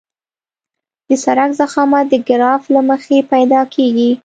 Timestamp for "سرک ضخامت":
1.23-2.05